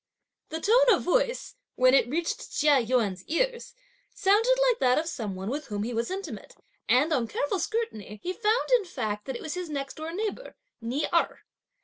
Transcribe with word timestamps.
The 0.49 0.59
tone 0.59 0.95
of 0.95 1.03
voice, 1.03 1.53
when 1.75 1.93
it 1.93 2.09
reached 2.09 2.53
Chia 2.53 2.83
Yün 2.83 3.23
ears, 3.27 3.75
sounded 4.15 4.57
like 4.67 4.79
that 4.79 4.97
of 4.97 5.05
some 5.05 5.35
one 5.35 5.51
with 5.51 5.67
whom 5.67 5.83
he 5.83 5.93
was 5.93 6.09
intimate; 6.09 6.55
and, 6.89 7.13
on 7.13 7.27
careful 7.27 7.59
scrutiny, 7.59 8.19
he 8.23 8.33
found, 8.33 8.71
in 8.75 8.85
fact, 8.85 9.25
that 9.25 9.35
it 9.35 9.43
was 9.43 9.53
his 9.53 9.69
next 9.69 9.97
door 9.97 10.11
neighbour, 10.11 10.55
Ni 10.81 11.05
Erh. 11.13 11.41